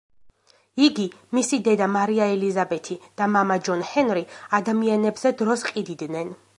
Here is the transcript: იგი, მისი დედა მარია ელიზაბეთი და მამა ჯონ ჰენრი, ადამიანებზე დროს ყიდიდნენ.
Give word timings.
იგი, 0.85 1.05
მისი 1.39 1.59
დედა 1.67 1.89
მარია 1.97 2.29
ელიზაბეთი 2.37 2.99
და 3.21 3.31
მამა 3.37 3.61
ჯონ 3.69 3.87
ჰენრი, 3.93 4.27
ადამიანებზე 4.63 5.37
დროს 5.45 5.71
ყიდიდნენ. 5.73 6.39